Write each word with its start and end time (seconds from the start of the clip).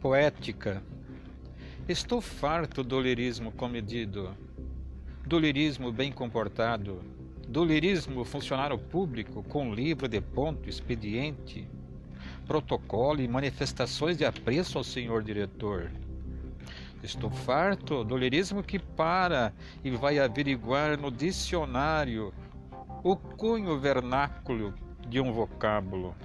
Poética. 0.00 0.82
Estou 1.86 2.22
farto 2.22 2.82
do 2.82 2.98
lirismo 2.98 3.52
comedido, 3.52 4.34
do 5.26 5.38
lirismo 5.38 5.92
bem 5.92 6.10
comportado, 6.10 7.02
do 7.46 7.62
lirismo 7.62 8.24
funcionário 8.24 8.78
público 8.78 9.42
com 9.42 9.74
livro 9.74 10.08
de 10.08 10.18
ponto, 10.18 10.70
expediente, 10.70 11.68
protocolo 12.46 13.20
e 13.20 13.28
manifestações 13.28 14.16
de 14.16 14.24
apreço 14.24 14.78
ao 14.78 14.84
senhor 14.84 15.22
diretor. 15.22 15.90
Estou 17.02 17.30
farto 17.30 18.02
do 18.02 18.16
lirismo 18.16 18.62
que 18.62 18.78
para 18.78 19.52
e 19.84 19.90
vai 19.90 20.18
averiguar 20.18 20.98
no 20.98 21.10
dicionário 21.10 22.32
o 23.04 23.14
cunho 23.16 23.78
vernáculo 23.78 24.72
de 25.06 25.20
um 25.20 25.30
vocábulo. 25.30 26.16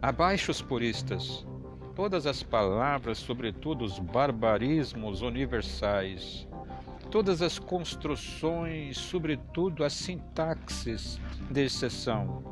Abaixo 0.00 0.50
os 0.50 0.62
puristas, 0.62 1.44
todas 1.94 2.26
as 2.26 2.42
palavras, 2.42 3.18
sobretudo 3.18 3.84
os 3.84 3.98
barbarismos 3.98 5.22
universais, 5.22 6.46
todas 7.10 7.40
as 7.40 7.58
construções, 7.58 8.96
sobretudo 8.96 9.84
as 9.84 9.92
sintaxes 9.92 11.20
de 11.50 11.64
exceção, 11.64 12.42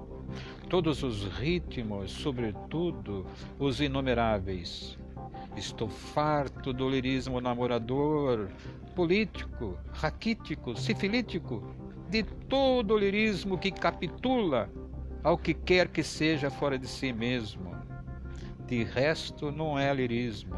todos 0.68 1.02
os 1.02 1.24
ritmos, 1.24 2.12
sobretudo 2.12 3.26
os 3.58 3.80
inumeráveis. 3.80 4.96
Estou 5.56 5.88
farto 5.88 6.72
do 6.72 6.88
lirismo 6.88 7.40
namorador, 7.40 8.48
político, 8.94 9.76
raquítico, 9.92 10.78
sifilítico, 10.78 11.62
de 12.08 12.22
todo 12.22 12.94
o 12.94 12.98
lirismo 12.98 13.58
que 13.58 13.70
capitula 13.70 14.70
ao 15.22 15.36
que 15.36 15.52
quer 15.52 15.88
que 15.88 16.02
seja 16.02 16.50
fora 16.50 16.78
de 16.78 16.86
si 16.86 17.12
mesmo 17.12 17.72
de 18.72 18.84
resto, 18.84 19.52
não 19.52 19.78
é 19.78 19.92
lirismo. 19.92 20.56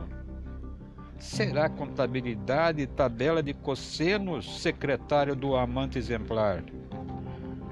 Será 1.18 1.68
contabilidade 1.68 2.80
e 2.80 2.86
tabela 2.86 3.42
de 3.42 3.52
cossenos 3.52 4.60
secretário 4.60 5.34
do 5.34 5.56
amante 5.56 5.98
exemplar? 5.98 6.62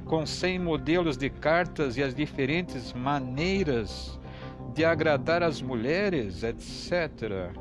Com 0.05 0.27
cem 0.27 0.59
modelos 0.59 1.17
de 1.17 1.31
cartas 1.31 1.97
e 1.97 2.03
as 2.03 2.13
diferentes 2.13 2.93
maneiras 2.93 4.19
de 4.75 4.85
agradar 4.85 5.45
as 5.45 5.63
mulheres, 5.63 6.43
etc. 6.43 7.53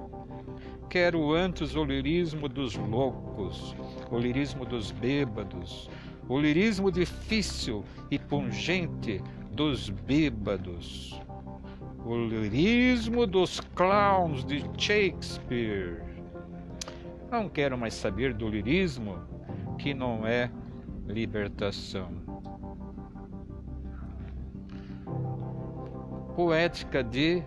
Quero 0.89 1.35
antes 1.35 1.75
o 1.75 1.85
lirismo 1.85 2.49
dos 2.49 2.75
loucos, 2.75 3.75
o 4.09 4.17
lirismo 4.17 4.65
dos 4.65 4.89
bêbados, 4.89 5.87
o 6.27 6.39
lirismo 6.39 6.91
difícil 6.91 7.85
e 8.09 8.17
pungente 8.17 9.21
dos 9.52 9.87
bêbados 9.87 11.21
o 12.05 12.16
lirismo 12.16 13.27
dos 13.27 13.59
clowns 13.75 14.44
de 14.44 14.63
Shakespeare. 14.77 16.02
Não 17.31 17.47
quero 17.47 17.77
mais 17.77 17.93
saber 17.93 18.33
do 18.33 18.49
lirismo 18.49 19.19
que 19.77 19.93
não 19.93 20.25
é 20.25 20.52
libertação. 21.08 22.09
Poética 26.35 27.03
de 27.03 27.43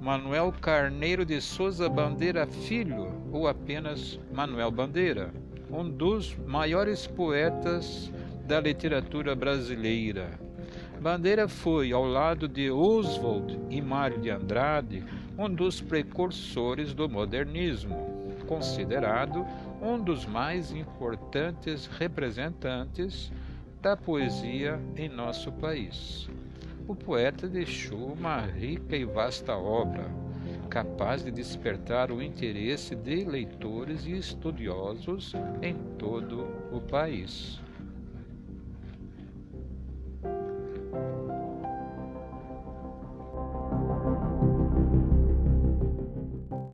Manuel 0.00 0.52
Carneiro 0.60 1.24
de 1.24 1.40
Souza 1.40 1.88
Bandeira 1.88 2.46
Filho, 2.46 3.12
ou 3.30 3.46
apenas 3.46 4.18
Manuel 4.32 4.70
Bandeira, 4.70 5.32
um 5.70 5.88
dos 5.88 6.36
maiores 6.46 7.06
poetas 7.06 8.12
da 8.46 8.60
literatura 8.60 9.36
brasileira 9.36 10.40
Bandeira 11.02 11.48
foi, 11.48 11.92
ao 11.92 12.04
lado 12.04 12.46
de 12.46 12.70
Oswald 12.70 13.58
e 13.68 13.82
Mário 13.82 14.20
de 14.20 14.30
Andrade, 14.30 15.02
um 15.36 15.52
dos 15.52 15.80
precursores 15.80 16.94
do 16.94 17.08
modernismo, 17.08 18.36
considerado 18.46 19.44
um 19.82 20.00
dos 20.00 20.24
mais 20.24 20.70
importantes 20.70 21.88
representantes 21.88 23.32
da 23.80 23.96
poesia 23.96 24.80
em 24.96 25.08
nosso 25.08 25.50
país. 25.50 26.30
O 26.86 26.94
poeta 26.94 27.48
deixou 27.48 28.12
uma 28.12 28.38
rica 28.38 28.96
e 28.96 29.04
vasta 29.04 29.56
obra, 29.56 30.08
capaz 30.70 31.24
de 31.24 31.32
despertar 31.32 32.12
o 32.12 32.22
interesse 32.22 32.94
de 32.94 33.24
leitores 33.24 34.06
e 34.06 34.12
estudiosos 34.12 35.32
em 35.60 35.74
todo 35.98 36.46
o 36.70 36.80
país. 36.80 37.60